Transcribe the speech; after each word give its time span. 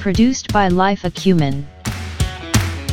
Produced 0.00 0.50
by 0.50 0.68
Life 0.68 1.04
Acumen. 1.04 1.68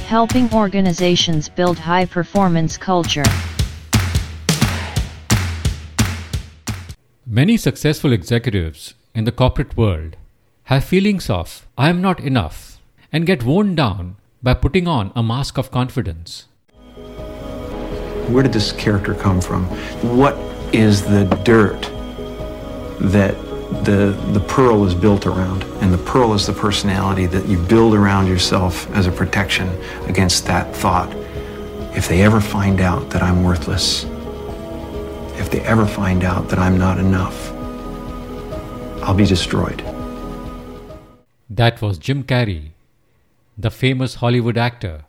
Helping 0.07 0.53
organizations 0.53 1.47
build 1.47 1.79
high 1.79 2.03
performance 2.03 2.75
culture. 2.75 3.23
Many 7.25 7.55
successful 7.55 8.11
executives 8.11 8.93
in 9.15 9.23
the 9.23 9.31
corporate 9.31 9.77
world 9.77 10.17
have 10.65 10.83
feelings 10.83 11.29
of 11.29 11.65
I 11.77 11.87
am 11.87 12.01
not 12.01 12.19
enough 12.19 12.77
and 13.13 13.25
get 13.25 13.45
worn 13.45 13.73
down 13.73 14.17
by 14.43 14.53
putting 14.53 14.85
on 14.85 15.13
a 15.15 15.23
mask 15.23 15.57
of 15.57 15.71
confidence. 15.71 16.47
Where 18.27 18.43
did 18.43 18.51
this 18.51 18.73
character 18.73 19.13
come 19.13 19.39
from? 19.39 19.63
What 20.17 20.35
is 20.73 21.03
the 21.03 21.23
dirt 21.45 21.81
that 22.99 23.46
the, 23.83 24.17
the 24.33 24.39
pearl 24.47 24.85
is 24.85 24.95
built 24.95 25.25
around? 25.25 25.63
And 25.81 25.93
the 25.93 25.97
pearl 25.97 26.33
is 26.33 26.45
the 26.45 26.53
personality 26.53 27.25
that 27.27 27.47
you 27.47 27.57
build 27.57 27.93
around 27.93 28.27
yourself 28.27 28.89
as 28.91 29.07
a 29.07 29.11
protection 29.11 29.67
against 30.07 30.45
that 30.45 30.75
thought. 30.75 31.13
If 31.95 32.07
they 32.07 32.21
ever 32.21 32.39
find 32.39 32.81
out 32.81 33.09
that 33.09 33.21
I'm 33.23 33.43
worthless, 33.43 34.05
if 35.39 35.51
they 35.51 35.61
ever 35.61 35.85
find 35.85 36.23
out 36.23 36.49
that 36.49 36.59
I'm 36.59 36.77
not 36.77 36.99
enough, 36.99 37.51
I'll 39.03 39.13
be 39.13 39.25
destroyed. 39.25 39.81
That 41.49 41.81
was 41.81 41.97
Jim 41.97 42.23
Carrey, 42.23 42.71
the 43.57 43.71
famous 43.71 44.15
Hollywood 44.15 44.57
actor, 44.57 45.05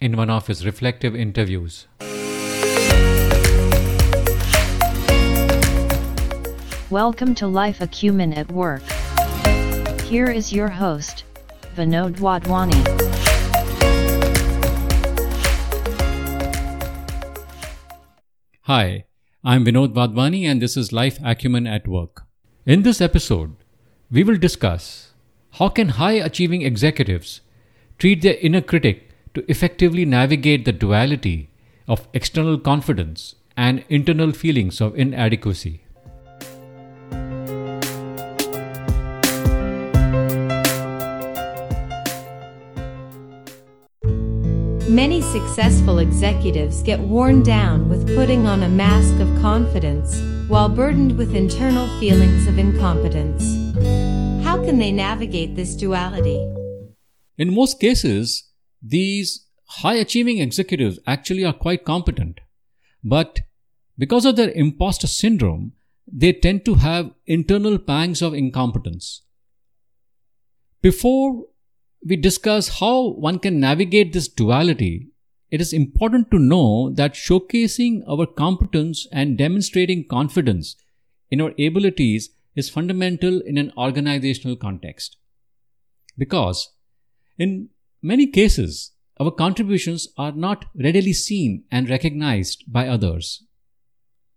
in 0.00 0.16
one 0.16 0.30
of 0.30 0.46
his 0.46 0.64
reflective 0.64 1.14
interviews. 1.16 1.86
Welcome 6.94 7.34
to 7.36 7.48
Life 7.48 7.80
Acumen 7.80 8.32
at 8.34 8.52
Work. 8.52 8.82
Here 10.02 10.30
is 10.30 10.52
your 10.52 10.68
host, 10.68 11.24
Vinod 11.74 12.18
Wadhwani. 12.18 12.82
Hi, 18.60 19.06
I'm 19.42 19.64
Vinod 19.64 19.92
Wadhwani 19.94 20.44
and 20.44 20.62
this 20.62 20.76
is 20.76 20.92
Life 20.92 21.18
Acumen 21.24 21.66
at 21.66 21.88
Work. 21.88 22.26
In 22.64 22.84
this 22.84 23.00
episode, 23.00 23.56
we 24.08 24.22
will 24.22 24.38
discuss 24.38 25.14
how 25.54 25.70
can 25.70 25.88
high 25.88 26.12
achieving 26.12 26.62
executives 26.62 27.40
treat 27.98 28.22
their 28.22 28.38
inner 28.40 28.60
critic 28.60 29.10
to 29.34 29.44
effectively 29.50 30.04
navigate 30.04 30.64
the 30.64 30.70
duality 30.70 31.50
of 31.88 32.06
external 32.12 32.56
confidence 32.56 33.34
and 33.56 33.84
internal 33.88 34.30
feelings 34.30 34.80
of 34.80 34.96
inadequacy. 34.96 35.83
Many 44.88 45.22
successful 45.22 45.98
executives 45.98 46.82
get 46.82 47.00
worn 47.00 47.42
down 47.42 47.88
with 47.88 48.14
putting 48.14 48.46
on 48.46 48.62
a 48.62 48.68
mask 48.68 49.18
of 49.18 49.40
confidence 49.40 50.20
while 50.46 50.68
burdened 50.68 51.16
with 51.16 51.34
internal 51.34 51.88
feelings 51.98 52.46
of 52.46 52.58
incompetence. 52.58 53.42
How 54.44 54.62
can 54.62 54.78
they 54.78 54.92
navigate 54.92 55.56
this 55.56 55.74
duality? 55.74 56.36
In 57.38 57.54
most 57.54 57.80
cases, 57.80 58.50
these 58.82 59.46
high 59.64 59.94
achieving 59.94 60.38
executives 60.38 60.98
actually 61.06 61.46
are 61.46 61.54
quite 61.54 61.86
competent, 61.86 62.40
but 63.02 63.40
because 63.96 64.26
of 64.26 64.36
their 64.36 64.50
imposter 64.50 65.06
syndrome, 65.06 65.72
they 66.06 66.34
tend 66.34 66.66
to 66.66 66.74
have 66.74 67.10
internal 67.24 67.78
pangs 67.78 68.20
of 68.20 68.34
incompetence. 68.34 69.22
Before 70.82 71.46
we 72.06 72.16
discuss 72.16 72.80
how 72.80 73.12
one 73.12 73.38
can 73.38 73.58
navigate 73.58 74.12
this 74.12 74.28
duality, 74.28 75.08
it 75.50 75.60
is 75.60 75.72
important 75.72 76.30
to 76.30 76.38
know 76.38 76.90
that 76.90 77.14
showcasing 77.14 78.02
our 78.08 78.26
competence 78.26 79.06
and 79.10 79.38
demonstrating 79.38 80.06
confidence 80.06 80.76
in 81.30 81.40
our 81.40 81.52
abilities 81.58 82.30
is 82.54 82.68
fundamental 82.68 83.40
in 83.40 83.56
an 83.56 83.72
organizational 83.76 84.56
context. 84.56 85.16
Because 86.18 86.70
in 87.38 87.70
many 88.02 88.26
cases, 88.26 88.92
our 89.18 89.30
contributions 89.30 90.08
are 90.18 90.32
not 90.32 90.66
readily 90.74 91.12
seen 91.12 91.64
and 91.70 91.88
recognized 91.88 92.64
by 92.66 92.86
others. 92.86 93.44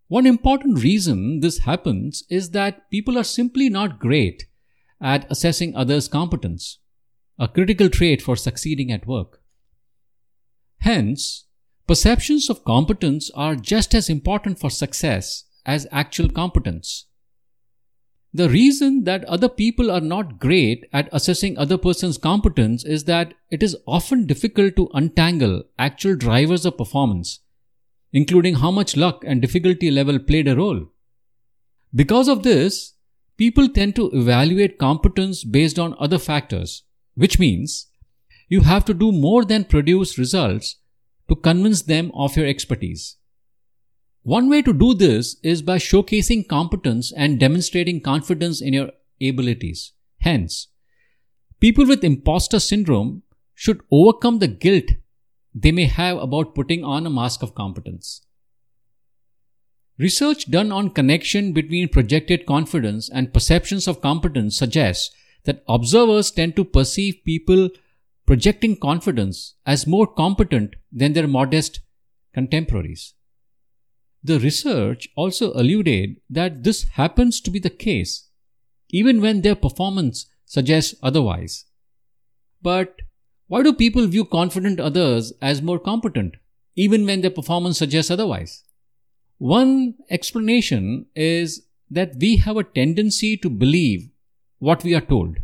One 0.08 0.26
important 0.26 0.82
reason 0.82 1.42
this 1.42 1.60
happens 1.60 2.24
is 2.30 2.52
that 2.52 2.90
people 2.90 3.18
are 3.18 3.24
simply 3.24 3.70
not 3.70 4.00
great 4.00 4.46
at 5.02 5.30
assessing 5.30 5.76
others' 5.76 6.08
competence 6.08 6.80
a 7.40 7.48
critical 7.48 7.90
trait 7.90 8.22
for 8.22 8.36
succeeding 8.36 8.92
at 8.92 9.08
work. 9.08 9.42
Hence, 10.80 11.46
perceptions 11.88 12.50
of 12.50 12.64
competence 12.64 13.30
are 13.36 13.56
just 13.56 13.94
as 13.94 14.10
important 14.10 14.60
for 14.60 14.70
success 14.70 15.46
as 15.66 15.88
actual 15.92 16.30
competence. 16.30 17.06
The 18.34 18.50
reason 18.50 19.06
that 19.06 19.24
other 19.26 19.50
people 19.50 19.90
are 19.90 20.02
not 20.02 20.40
great 20.40 20.86
at 20.94 21.10
assessing 21.12 21.58
other 21.58 21.78
person's 21.78 22.18
competence 22.18 22.84
is 22.84 23.06
that 23.06 23.34
it 23.50 23.64
is 23.64 23.78
often 23.88 24.26
difficult 24.28 24.76
to 24.76 24.90
untangle 24.94 25.64
actual 25.80 26.16
drivers 26.16 26.66
of 26.66 26.78
performance, 26.78 27.40
including 28.12 28.56
how 28.56 28.70
much 28.70 28.98
luck 28.98 29.24
and 29.26 29.42
difficulty 29.42 29.90
level 29.90 30.20
played 30.20 30.48
a 30.48 30.56
role. 30.56 30.88
Because 31.96 32.28
of 32.28 32.44
this, 32.44 32.94
people 33.38 33.70
tend 33.70 33.96
to 33.96 34.12
evaluate 34.12 34.78
competence 34.78 35.44
based 35.44 35.80
on 35.80 35.96
other 35.98 36.20
factors, 36.20 36.84
which 37.18 37.40
means 37.40 37.88
you 38.48 38.62
have 38.62 38.86
to 38.86 38.94
do 38.94 39.12
more 39.12 39.44
than 39.44 39.66
produce 39.66 40.18
results 40.18 40.78
to 41.28 41.36
convince 41.36 41.82
them 41.82 42.12
of 42.14 42.38
your 42.38 42.46
expertise. 42.46 43.18
One 44.22 44.50
way 44.50 44.62
to 44.62 44.74
do 44.74 44.94
this 44.94 45.38
is 45.44 45.62
by 45.62 45.78
showcasing 45.78 46.48
competence 46.48 47.12
and 47.12 47.40
demonstrating 47.40 48.02
confidence 48.02 48.62
in 48.62 48.74
your 48.74 48.92
abilities. 49.22 49.94
Hence, 50.20 50.68
people 51.60 51.88
with 51.88 52.04
imposter 52.04 52.60
syndrome 52.60 53.24
should 53.56 53.82
overcome 53.92 54.40
the 54.40 54.48
guilt 54.48 54.92
they 55.56 55.72
may 55.72 55.86
have 55.86 56.18
about 56.18 56.54
putting 56.54 56.84
on 56.84 57.06
a 57.06 57.10
mask 57.10 57.42
of 57.42 57.56
competence. 57.56 58.22
Research 59.98 60.52
done 60.52 60.72
on 60.72 60.92
connection 60.92 61.54
between 61.54 61.90
projected 61.90 62.46
confidence 62.46 63.10
and 63.10 63.34
perceptions 63.34 63.88
of 63.88 64.02
competence 64.02 64.56
suggests 64.56 65.10
that 65.48 65.64
observers 65.68 66.30
tend 66.30 66.56
to 66.56 66.64
perceive 66.64 67.24
people 67.26 67.70
projecting 68.28 68.76
confidence 68.76 69.56
as 69.66 69.88
more 69.88 70.06
competent 70.06 70.76
than 70.92 71.14
their 71.14 71.28
modest 71.28 71.80
contemporaries. 72.34 73.14
The 74.24 74.40
research 74.40 75.08
also 75.16 75.54
alluded 75.54 76.18
that 76.30 76.64
this 76.64 76.84
happens 77.00 77.40
to 77.42 77.50
be 77.50 77.60
the 77.60 77.70
case 77.70 78.30
even 78.90 79.22
when 79.22 79.42
their 79.42 79.56
performance 79.56 80.26
suggests 80.46 80.96
otherwise. 81.02 81.66
But 82.62 83.02
why 83.48 83.64
do 83.64 83.74
people 83.74 84.08
view 84.08 84.26
confident 84.26 84.80
others 84.80 85.34
as 85.42 85.62
more 85.62 85.80
competent 85.80 86.36
even 86.76 87.06
when 87.06 87.22
their 87.22 87.32
performance 87.32 87.78
suggests 87.78 88.12
otherwise? 88.12 88.64
One 89.38 89.96
explanation 90.10 91.06
is 91.16 91.66
that 91.90 92.16
we 92.20 92.38
have 92.38 92.58
a 92.58 92.64
tendency 92.64 93.38
to 93.38 93.50
believe 93.50 94.10
what 94.60 94.84
we 94.84 94.96
are 94.96 95.02
told 95.02 95.38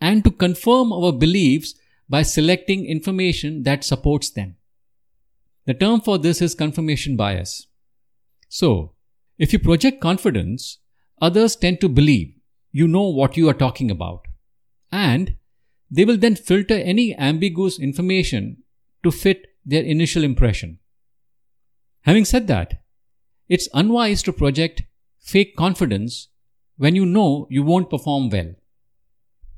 and 0.00 0.24
to 0.24 0.30
confirm 0.30 0.92
our 0.92 1.12
beliefs 1.12 1.74
by 2.08 2.22
selecting 2.22 2.86
information 2.86 3.62
that 3.64 3.84
supports 3.84 4.30
them. 4.30 4.56
The 5.66 5.74
term 5.74 6.00
for 6.00 6.18
this 6.18 6.40
is 6.40 6.54
confirmation 6.54 7.16
bias. 7.16 7.66
So, 8.48 8.94
if 9.38 9.52
you 9.52 9.58
project 9.58 10.00
confidence, 10.00 10.78
others 11.20 11.56
tend 11.56 11.80
to 11.80 11.88
believe 11.88 12.34
you 12.72 12.88
know 12.88 13.08
what 13.08 13.36
you 13.36 13.48
are 13.48 13.54
talking 13.54 13.90
about. 13.90 14.26
And 14.90 15.36
they 15.90 16.04
will 16.04 16.16
then 16.16 16.36
filter 16.36 16.74
any 16.74 17.16
ambiguous 17.18 17.78
information 17.78 18.62
to 19.02 19.10
fit 19.10 19.46
their 19.64 19.82
initial 19.82 20.24
impression. 20.24 20.78
Having 22.02 22.24
said 22.24 22.46
that, 22.46 22.82
it's 23.48 23.68
unwise 23.74 24.22
to 24.22 24.32
project 24.32 24.82
fake 25.18 25.56
confidence 25.56 26.28
when 26.78 26.96
you 26.96 27.04
know 27.04 27.46
you 27.50 27.62
won't 27.62 27.90
perform 27.90 28.30
well. 28.30 28.54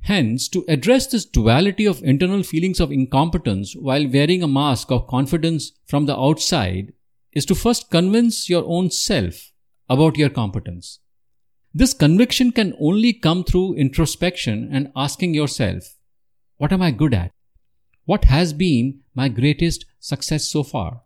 Hence, 0.02 0.48
to 0.48 0.64
address 0.66 1.06
this 1.06 1.26
duality 1.26 1.86
of 1.86 2.02
internal 2.02 2.42
feelings 2.42 2.80
of 2.80 2.90
incompetence 2.90 3.76
while 3.76 4.08
wearing 4.08 4.42
a 4.42 4.48
mask 4.48 4.90
of 4.90 5.06
confidence 5.06 5.72
from 5.86 6.06
the 6.06 6.18
outside 6.18 6.92
is 7.32 7.44
to 7.46 7.54
first 7.54 7.90
convince 7.90 8.48
your 8.48 8.64
own 8.66 8.90
self 8.90 9.52
about 9.88 10.16
your 10.16 10.30
competence. 10.30 10.98
This 11.72 11.92
conviction 11.92 12.50
can 12.50 12.74
only 12.80 13.12
come 13.12 13.44
through 13.44 13.74
introspection 13.74 14.68
and 14.72 14.90
asking 14.96 15.34
yourself, 15.34 15.96
what 16.56 16.72
am 16.72 16.82
I 16.82 16.90
good 16.90 17.14
at? 17.14 17.32
What 18.06 18.24
has 18.24 18.52
been 18.52 19.00
my 19.14 19.28
greatest 19.28 19.84
success 20.00 20.46
so 20.50 20.62
far? 20.62 21.02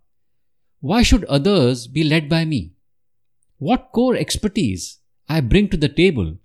Why 0.80 1.02
should 1.02 1.24
others 1.24 1.86
be 1.86 2.04
led 2.04 2.28
by 2.28 2.44
me? 2.44 2.72
What 3.58 3.90
core 3.92 4.16
expertise 4.16 5.00
I 5.28 5.40
bring 5.40 5.68
to 5.70 5.76
the 5.76 5.88
table 5.88 6.36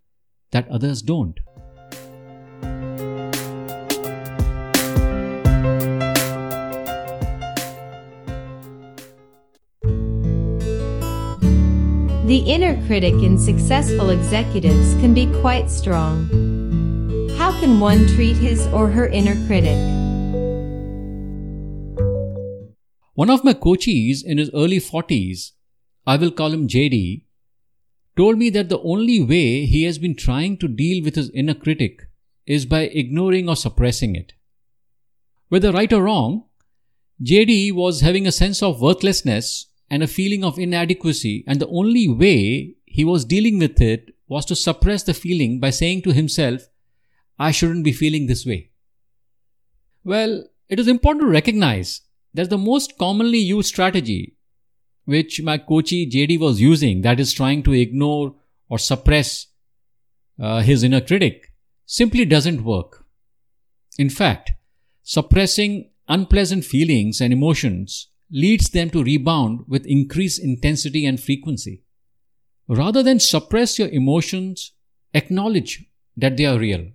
that 0.51 0.69
others 0.69 1.01
don't. 1.01 1.37
The 12.25 12.43
inner 12.45 12.81
critic 12.85 13.15
in 13.15 13.37
successful 13.37 14.11
executives 14.11 14.93
can 15.01 15.13
be 15.13 15.25
quite 15.41 15.69
strong. 15.69 16.29
How 17.37 17.51
can 17.59 17.79
one 17.79 18.07
treat 18.07 18.37
his 18.37 18.65
or 18.67 18.87
her 18.87 19.07
inner 19.07 19.35
critic? 19.45 19.77
One 23.15 23.29
of 23.29 23.43
my 23.43 23.53
coachees 23.53 24.23
in 24.23 24.37
his 24.37 24.49
early 24.53 24.79
40s, 24.79 25.51
I 26.07 26.15
will 26.15 26.31
call 26.31 26.53
him 26.53 26.67
JD, 26.67 27.23
told 28.19 28.37
me 28.37 28.49
that 28.49 28.67
the 28.67 28.81
only 28.81 29.21
way 29.23 29.65
he 29.65 29.83
has 29.83 29.97
been 29.97 30.13
trying 30.13 30.57
to 30.57 30.67
deal 30.67 31.01
with 31.01 31.15
his 31.15 31.29
inner 31.29 31.53
critic 31.53 32.01
is 32.45 32.65
by 32.65 32.81
ignoring 32.81 33.47
or 33.47 33.55
suppressing 33.55 34.13
it. 34.13 34.33
Whether 35.47 35.71
right 35.71 35.93
or 35.93 36.03
wrong, 36.03 36.43
JD 37.23 37.71
was 37.73 38.01
having 38.01 38.27
a 38.27 38.31
sense 38.31 38.61
of 38.61 38.81
worthlessness 38.81 39.67
and 39.89 40.03
a 40.03 40.07
feeling 40.07 40.43
of 40.43 40.59
inadequacy, 40.59 41.45
and 41.47 41.61
the 41.61 41.69
only 41.69 42.09
way 42.09 42.75
he 42.85 43.05
was 43.05 43.23
dealing 43.23 43.57
with 43.57 43.79
it 43.79 44.13
was 44.27 44.45
to 44.47 44.55
suppress 44.55 45.03
the 45.03 45.13
feeling 45.13 45.61
by 45.61 45.69
saying 45.69 46.01
to 46.01 46.11
himself, 46.11 46.63
I 47.37 47.51
shouldn't 47.51 47.85
be 47.85 47.93
feeling 47.93 48.27
this 48.27 48.45
way. 48.45 48.71
Well, 50.03 50.43
it 50.67 50.79
is 50.79 50.89
important 50.89 51.23
to 51.23 51.31
recognize 51.31 52.01
that 52.33 52.49
the 52.49 52.57
most 52.57 52.97
commonly 52.97 53.39
used 53.39 53.69
strategy 53.69 54.35
which 55.09 55.41
my 55.41 55.57
coachee 55.57 56.09
JD 56.09 56.39
was 56.39 56.61
using, 56.61 57.01
that 57.01 57.19
is 57.19 57.33
trying 57.33 57.63
to 57.63 57.73
ignore 57.73 58.35
or 58.69 58.77
suppress 58.77 59.47
uh, 60.39 60.61
his 60.61 60.83
inner 60.83 61.01
critic, 61.01 61.51
simply 61.85 62.25
doesn't 62.25 62.63
work. 62.63 63.05
In 63.97 64.09
fact, 64.09 64.51
suppressing 65.01 65.89
unpleasant 66.07 66.63
feelings 66.63 67.19
and 67.21 67.33
emotions 67.33 68.09
leads 68.31 68.69
them 68.69 68.91
to 68.91 69.03
rebound 69.03 69.61
with 69.67 69.85
increased 69.87 70.41
intensity 70.41 71.05
and 71.07 71.19
frequency. 71.19 71.83
Rather 72.67 73.01
than 73.01 73.19
suppress 73.19 73.79
your 73.79 73.89
emotions, 73.89 74.73
acknowledge 75.15 75.85
that 76.15 76.37
they 76.37 76.45
are 76.45 76.59
real, 76.59 76.85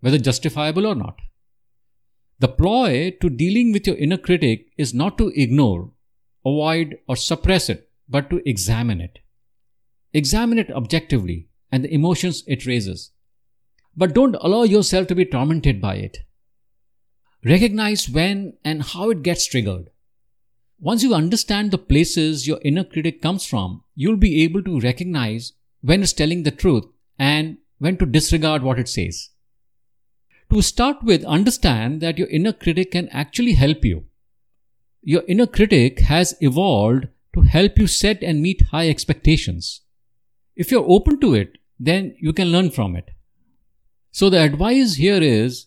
whether 0.00 0.18
justifiable 0.18 0.86
or 0.86 0.96
not. 0.96 1.20
The 2.40 2.48
ploy 2.48 3.12
to 3.20 3.30
dealing 3.30 3.72
with 3.72 3.86
your 3.86 3.96
inner 3.96 4.18
critic 4.18 4.66
is 4.76 4.92
not 4.92 5.16
to 5.18 5.32
ignore, 5.36 5.92
avoid, 6.44 6.98
or 7.08 7.16
suppress 7.16 7.68
it, 7.68 7.88
but 8.08 8.30
to 8.30 8.48
examine 8.48 9.00
it. 9.00 9.18
Examine 10.12 10.58
it 10.58 10.70
objectively 10.70 11.48
and 11.72 11.84
the 11.84 11.92
emotions 11.92 12.44
it 12.46 12.66
raises. 12.66 13.10
But 13.96 14.14
don't 14.14 14.36
allow 14.40 14.62
yourself 14.62 15.06
to 15.08 15.14
be 15.14 15.24
tormented 15.24 15.80
by 15.80 15.96
it. 15.96 16.18
Recognize 17.44 18.08
when 18.08 18.54
and 18.64 18.82
how 18.82 19.10
it 19.10 19.22
gets 19.22 19.46
triggered. 19.46 19.90
Once 20.80 21.02
you 21.02 21.14
understand 21.14 21.70
the 21.70 21.78
places 21.78 22.46
your 22.46 22.60
inner 22.62 22.84
critic 22.84 23.22
comes 23.22 23.46
from, 23.46 23.82
you'll 23.94 24.16
be 24.16 24.42
able 24.42 24.62
to 24.62 24.80
recognize 24.80 25.52
when 25.82 26.02
it's 26.02 26.12
telling 26.12 26.42
the 26.42 26.50
truth 26.50 26.84
and 27.18 27.58
when 27.78 27.96
to 27.96 28.06
disregard 28.06 28.62
what 28.62 28.78
it 28.78 28.88
says. 28.88 29.30
To 30.52 30.62
start 30.62 31.02
with, 31.02 31.24
understand 31.24 32.00
that 32.00 32.18
your 32.18 32.28
inner 32.28 32.52
critic 32.52 32.92
can 32.92 33.08
actually 33.08 33.52
help 33.52 33.84
you. 33.84 34.04
Your 35.06 35.22
inner 35.28 35.46
critic 35.46 36.00
has 36.00 36.34
evolved 36.40 37.08
to 37.34 37.42
help 37.42 37.78
you 37.78 37.86
set 37.86 38.22
and 38.22 38.40
meet 38.40 38.62
high 38.70 38.88
expectations. 38.88 39.82
If 40.56 40.70
you're 40.70 40.88
open 40.88 41.20
to 41.20 41.34
it, 41.34 41.58
then 41.78 42.16
you 42.18 42.32
can 42.32 42.48
learn 42.48 42.70
from 42.70 42.96
it. 42.96 43.10
So 44.12 44.30
the 44.30 44.40
advice 44.40 44.94
here 44.94 45.22
is 45.22 45.66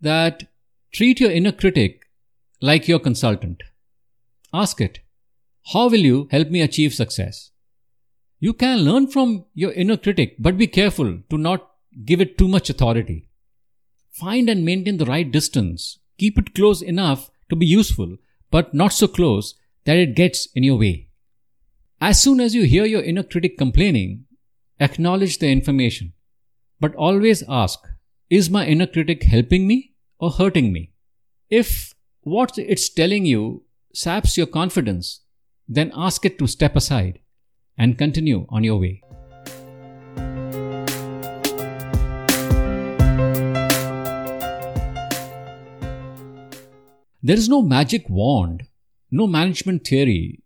that 0.00 0.44
treat 0.90 1.20
your 1.20 1.30
inner 1.30 1.52
critic 1.52 2.06
like 2.62 2.88
your 2.88 2.98
consultant. 2.98 3.62
Ask 4.54 4.80
it, 4.80 5.00
how 5.72 5.90
will 5.90 6.00
you 6.00 6.28
help 6.30 6.48
me 6.48 6.62
achieve 6.62 6.94
success? 6.94 7.50
You 8.38 8.54
can 8.54 8.78
learn 8.78 9.06
from 9.08 9.44
your 9.52 9.72
inner 9.72 9.98
critic, 9.98 10.36
but 10.38 10.56
be 10.56 10.66
careful 10.66 11.18
to 11.28 11.36
not 11.36 11.72
give 12.06 12.22
it 12.22 12.38
too 12.38 12.48
much 12.48 12.70
authority. 12.70 13.28
Find 14.12 14.48
and 14.48 14.64
maintain 14.64 14.96
the 14.96 15.04
right 15.04 15.30
distance. 15.30 15.98
Keep 16.16 16.38
it 16.38 16.54
close 16.54 16.80
enough 16.80 17.30
to 17.50 17.56
be 17.56 17.66
useful, 17.66 18.16
but 18.52 18.72
not 18.72 18.92
so 18.92 19.08
close 19.08 19.54
that 19.84 19.96
it 19.96 20.14
gets 20.14 20.46
in 20.54 20.62
your 20.62 20.78
way. 20.78 21.08
As 22.00 22.22
soon 22.22 22.38
as 22.40 22.54
you 22.54 22.64
hear 22.64 22.84
your 22.84 23.02
inner 23.02 23.22
critic 23.22 23.58
complaining, 23.58 24.26
acknowledge 24.78 25.38
the 25.38 25.48
information, 25.48 26.12
but 26.78 26.94
always 26.94 27.42
ask, 27.48 27.80
is 28.30 28.50
my 28.50 28.66
inner 28.66 28.86
critic 28.86 29.24
helping 29.24 29.66
me 29.66 29.94
or 30.18 30.30
hurting 30.30 30.72
me? 30.72 30.92
If 31.50 31.94
what 32.22 32.58
it's 32.58 32.88
telling 32.88 33.24
you 33.24 33.64
saps 33.94 34.36
your 34.36 34.46
confidence, 34.46 35.20
then 35.68 35.92
ask 35.94 36.24
it 36.24 36.38
to 36.38 36.46
step 36.46 36.76
aside 36.76 37.20
and 37.78 37.98
continue 37.98 38.46
on 38.48 38.64
your 38.64 38.78
way. 38.78 39.02
There 47.24 47.36
is 47.36 47.48
no 47.48 47.62
magic 47.62 48.08
wand, 48.08 48.66
no 49.10 49.28
management 49.28 49.86
theory 49.86 50.40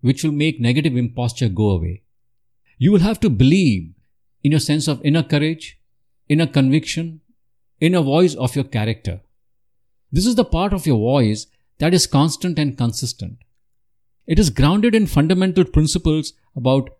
which 0.00 0.22
will 0.22 0.32
make 0.32 0.60
negative 0.60 0.96
imposture 0.96 1.48
go 1.48 1.70
away. 1.70 2.02
You 2.78 2.92
will 2.92 3.00
have 3.00 3.18
to 3.20 3.30
believe 3.30 3.92
in 4.44 4.52
your 4.52 4.60
sense 4.60 4.86
of 4.86 5.04
inner 5.04 5.24
courage, 5.24 5.80
inner 6.28 6.46
conviction, 6.46 7.20
inner 7.80 8.00
voice 8.00 8.34
of 8.36 8.54
your 8.54 8.64
character. 8.64 9.20
This 10.12 10.24
is 10.24 10.36
the 10.36 10.44
part 10.44 10.72
of 10.72 10.86
your 10.86 10.98
voice 10.98 11.48
that 11.78 11.92
is 11.92 12.06
constant 12.06 12.58
and 12.60 12.78
consistent. 12.78 13.38
It 14.26 14.38
is 14.38 14.50
grounded 14.50 14.94
in 14.94 15.06
fundamental 15.06 15.64
principles 15.64 16.32
about 16.54 16.90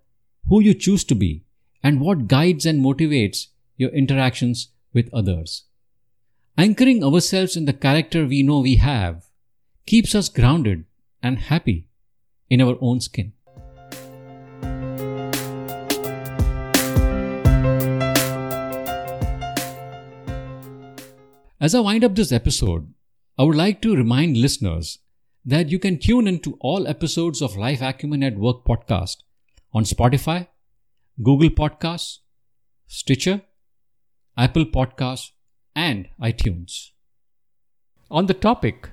who 0.49 0.61
you 0.61 0.75
choose 0.75 1.05
to 1.05 1.15
be 1.15 1.45
and 1.85 2.01
what 2.01 2.27
guides 2.27 2.67
and 2.67 2.85
motivates 2.85 3.47
your 3.77 3.91
interactions 3.91 4.69
with 4.93 5.09
others. 5.13 5.65
Anchoring 6.61 7.03
ourselves 7.03 7.57
in 7.57 7.65
the 7.65 7.73
character 7.73 8.27
we 8.27 8.43
know 8.43 8.59
we 8.61 8.77
have 8.77 9.25
keeps 9.87 10.15
us 10.15 10.29
grounded 10.29 10.85
and 11.23 11.39
happy 11.39 11.87
in 12.51 12.61
our 12.61 12.77
own 12.83 13.01
skin. 13.01 13.33
As 21.59 21.75
I 21.75 21.81
wind 21.81 22.05
up 22.05 22.15
this 22.15 22.31
episode, 22.31 22.93
I 23.39 23.45
would 23.45 23.57
like 23.57 23.81
to 23.81 23.97
remind 23.97 24.37
listeners 24.37 24.99
that 25.47 25.71
you 25.71 25.79
can 25.79 25.99
tune 25.99 26.29
into 26.29 26.59
all 26.61 26.87
episodes 26.87 27.41
of 27.41 27.57
Life 27.57 27.81
Acumen 27.81 28.23
at 28.23 28.37
Work 28.37 28.67
podcast 28.67 29.23
on 29.73 29.85
Spotify, 29.85 30.49
Google 31.23 31.49
Podcasts, 31.49 32.19
Stitcher, 32.87 33.41
Apple 34.37 34.67
Podcasts, 34.67 35.31
and 35.75 36.09
iTunes. 36.21 36.91
On 38.11 38.27
the 38.27 38.35
topic, 38.35 38.91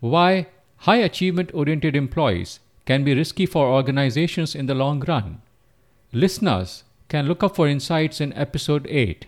why 0.00 0.46
high 0.78 0.96
achievement 0.96 1.50
oriented 1.54 1.94
employees 1.96 2.60
can 2.86 3.04
be 3.04 3.14
risky 3.14 3.46
for 3.46 3.66
organizations 3.66 4.54
in 4.54 4.66
the 4.66 4.74
long 4.74 5.00
run, 5.00 5.42
listeners 6.12 6.84
can 7.08 7.26
look 7.26 7.42
up 7.42 7.56
for 7.56 7.68
insights 7.68 8.20
in 8.20 8.32
episode 8.32 8.86
8. 8.88 9.26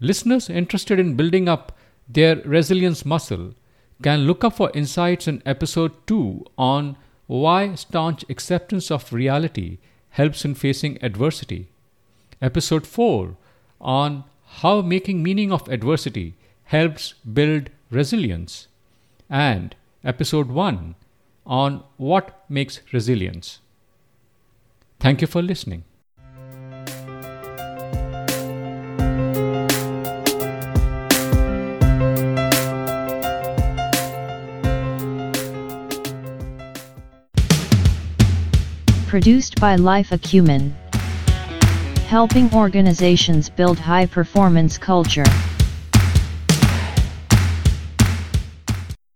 Listeners 0.00 0.50
interested 0.50 0.98
in 0.98 1.14
building 1.14 1.48
up 1.48 1.76
their 2.08 2.36
resilience 2.44 3.04
muscle, 3.04 3.54
can 4.02 4.20
look 4.26 4.42
up 4.42 4.54
for 4.56 4.70
insights 4.74 5.28
in 5.28 5.42
episode 5.46 5.92
2 6.06 6.44
on 6.58 6.96
why 7.26 7.74
staunch 7.74 8.24
acceptance 8.28 8.90
of 8.90 9.12
reality 9.12 9.78
helps 10.10 10.44
in 10.44 10.54
facing 10.54 11.02
adversity, 11.02 11.68
episode 12.40 12.86
4 12.86 13.36
on 13.80 14.24
how 14.60 14.82
making 14.82 15.22
meaning 15.22 15.50
of 15.50 15.68
adversity 15.68 16.34
helps 16.64 17.14
build 17.32 17.70
resilience, 17.90 18.68
and 19.28 19.74
episode 20.04 20.48
1 20.48 20.94
on 21.46 21.82
what 21.96 22.44
makes 22.48 22.80
resilience. 22.92 23.60
Thank 25.00 25.20
you 25.20 25.26
for 25.26 25.42
listening. 25.42 25.84
Produced 39.08 39.60
by 39.60 39.76
Life 39.76 40.10
Acumen. 40.12 40.74
Helping 42.12 42.52
organizations 42.52 43.48
build 43.48 43.78
high 43.78 44.04
performance 44.04 44.76
culture. 44.76 45.24